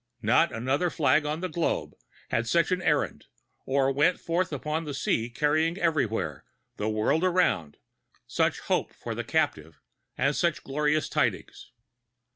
[0.23, 1.93] Not another flag on the globe
[2.29, 3.25] had such an errand,
[3.67, 6.43] or went forth upon the sea carrying everywhere,
[6.77, 7.77] the world around,
[8.25, 9.79] such hope for the captive,
[10.17, 11.69] and such glorious tidings.